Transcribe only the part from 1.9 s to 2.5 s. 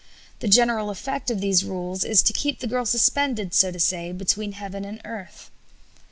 is to